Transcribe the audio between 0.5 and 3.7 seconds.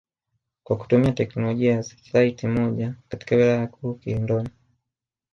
kwa kutumia teknolojia ya setilaiti moja katika wilaya